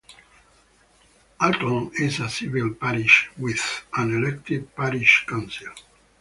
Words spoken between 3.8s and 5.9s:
an elected parish council.